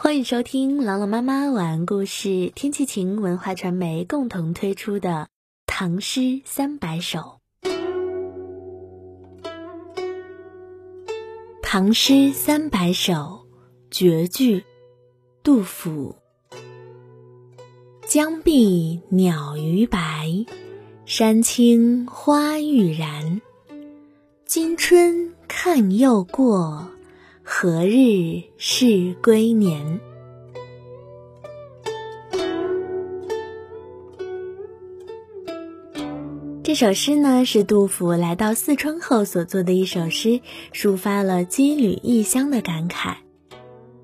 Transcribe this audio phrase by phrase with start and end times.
[0.00, 5.10] 欢迎收听朗朗妈妈晚安故事，天气晴文化传媒共同推出的
[5.66, 7.40] 《唐诗三百首》。
[11.60, 13.12] 《唐诗三百首》
[13.90, 14.64] 绝句，
[15.42, 16.14] 杜甫。
[18.06, 20.46] 江碧鸟逾白，
[21.06, 23.42] 山青花欲燃。
[24.46, 26.88] 今春看又过。
[27.50, 30.00] 何日是归年？
[36.62, 40.40] 这首诗呢，是杜甫来到四川后所作的一首诗，
[40.74, 43.14] 抒发了羁旅异乡的感慨。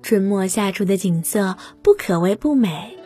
[0.01, 2.97] 春末夏初的景色不可谓不美，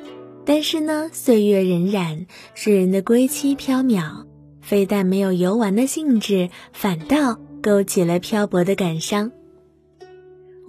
[0.46, 4.26] 但是呢，岁月荏苒，诗人的归期飘渺，
[4.62, 9.34] 非但没有游玩的兴致，反倒勾起了漂泊的感伤。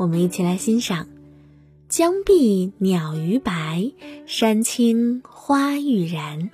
[0.01, 1.07] 我们一起来欣赏：
[1.87, 3.93] 江碧鸟逾白，
[4.25, 6.51] 山青花欲燃。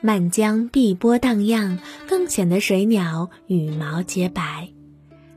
[0.00, 4.70] 漫江碧波荡漾，更显得水鸟羽毛洁白；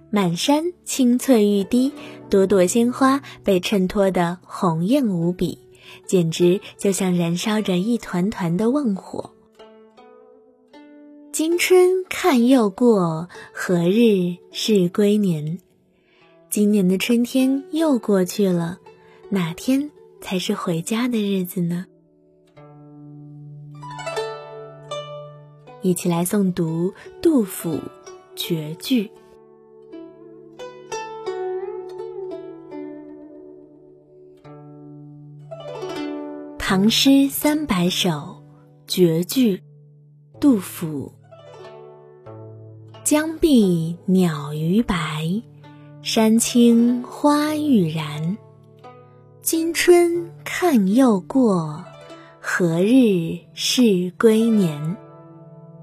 [0.09, 1.91] 满山青翠欲滴，
[2.29, 5.57] 朵朵鲜花被衬托得红艳无比，
[6.05, 9.31] 简直就像燃烧着一团团的旺火。
[11.33, 15.59] 今春看又过，何日是归年？
[16.49, 18.79] 今年的春天又过去了，
[19.29, 21.85] 哪天才是回家的日子呢？
[25.83, 27.77] 一起来诵读杜甫
[28.35, 29.05] 绝句
[36.57, 38.09] 《唐诗三百首》
[38.87, 39.61] 绝句，
[40.39, 41.13] 杜甫。
[43.03, 45.43] 江碧鸟逾白。
[46.01, 48.37] 山青花欲燃，
[49.41, 51.83] 今春看又过，
[52.39, 54.97] 何日是归年？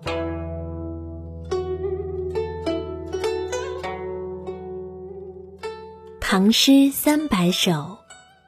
[6.19, 7.72] 《唐诗三百首》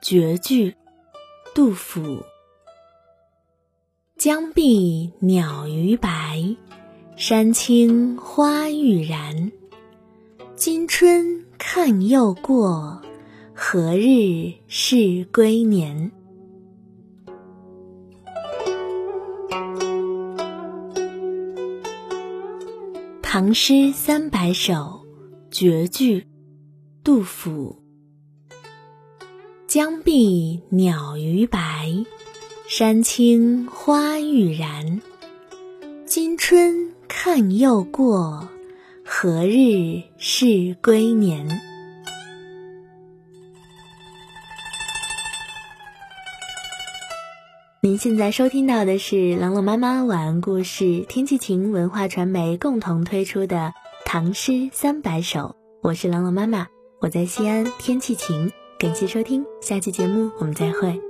[0.01, 0.75] 绝句，
[1.55, 2.25] 杜甫。
[4.17, 6.43] 江碧鸟逾白，
[7.15, 9.53] 山青花欲燃，
[10.57, 11.38] 今春。
[11.59, 13.03] 看又过，
[13.53, 16.13] 何日是归年？
[23.21, 24.75] 《唐诗三百首》
[25.51, 26.25] 绝句，
[27.03, 27.77] 杜甫。
[29.67, 31.93] 江碧鸟逾白，
[32.69, 35.03] 山青花欲燃。
[36.07, 38.49] 今春看又过。
[39.21, 41.49] 何日是归年？
[47.81, 53.57] 您现在收听到的是朗朗妈妈晚安故事，天气晴文化传媒共同推出的
[54.05, 55.41] 《唐诗三百首》，
[55.83, 56.69] 我是朗朗妈妈，
[57.01, 61.08] 我在西安，天气晴，感谢收听，下期节目我们再会。